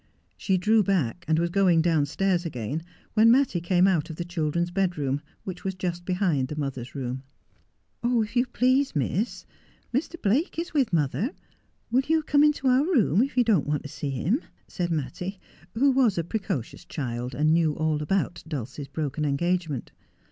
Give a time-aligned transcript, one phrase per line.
[0.35, 2.81] She drew back, and was going downstairs again,
[3.13, 7.21] when Mattie came out of the children's bedroom, which was just behind the mother's room.
[8.01, 9.45] 'Oh, if you please, Miss,
[9.93, 10.19] Mr.
[10.19, 11.35] Blake is with mother.
[11.91, 15.39] "Will you come into our room, if you don't want to see him?' said Mattie,
[15.75, 19.91] who was a precocious child, and knew all about Dulcie's broken engagement.